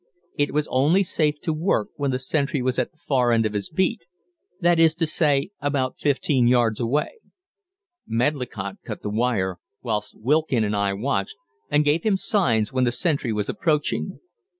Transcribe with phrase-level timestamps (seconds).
[0.35, 3.53] It was only safe to work when the sentry was at the far end of
[3.53, 4.07] his beat;
[4.59, 7.19] that is to say, about 15 yards away.
[8.07, 11.35] Medlicott cut the wire, whilst Wilkin and I watched
[11.69, 14.19] and gave him signs when the sentry was approaching.